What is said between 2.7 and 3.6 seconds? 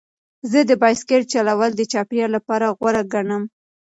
غوره ګڼم.